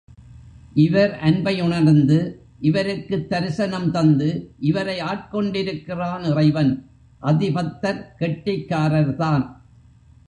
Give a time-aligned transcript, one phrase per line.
[0.73, 2.17] இவர் அன்பை உணர்ந்து
[2.59, 4.29] இவருக்குத் தரிசனம் தந்து
[4.59, 6.89] இவரை ஆட்கொண்டிருக்கிறான் இறைவன்,
[7.21, 9.45] அதிபத்தர் கெட்டிக்காரர்தான்.